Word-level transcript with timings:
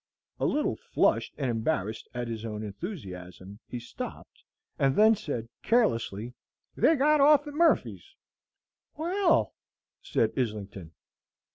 A 0.39 0.47
little 0.47 0.77
flushed 0.77 1.35
and 1.37 1.51
embarrassed 1.51 2.09
at 2.11 2.27
his 2.27 2.43
own 2.43 2.63
enthusiasm, 2.63 3.59
he 3.67 3.79
stopped, 3.79 4.43
and 4.79 4.95
then 4.95 5.15
said, 5.15 5.47
carelessly, 5.61 6.33
"They 6.75 6.95
got 6.95 7.21
off 7.21 7.45
at 7.45 7.53
Murphy's." 7.53 8.15
"Well," 8.97 9.53
said 10.01 10.31
Islington. 10.35 10.93